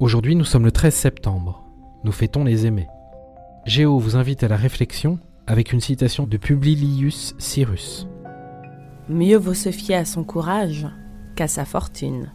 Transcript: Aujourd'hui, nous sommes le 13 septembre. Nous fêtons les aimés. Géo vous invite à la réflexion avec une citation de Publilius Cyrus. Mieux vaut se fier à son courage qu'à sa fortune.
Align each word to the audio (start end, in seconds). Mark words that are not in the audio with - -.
Aujourd'hui, 0.00 0.34
nous 0.34 0.44
sommes 0.44 0.64
le 0.64 0.72
13 0.72 0.92
septembre. 0.92 1.62
Nous 2.02 2.10
fêtons 2.10 2.42
les 2.42 2.66
aimés. 2.66 2.88
Géo 3.64 4.00
vous 4.00 4.16
invite 4.16 4.42
à 4.42 4.48
la 4.48 4.56
réflexion 4.56 5.20
avec 5.46 5.72
une 5.72 5.80
citation 5.80 6.26
de 6.26 6.36
Publilius 6.36 7.32
Cyrus. 7.38 8.08
Mieux 9.08 9.36
vaut 9.36 9.54
se 9.54 9.70
fier 9.70 9.94
à 9.94 10.04
son 10.04 10.24
courage 10.24 10.88
qu'à 11.36 11.46
sa 11.46 11.64
fortune. 11.64 12.32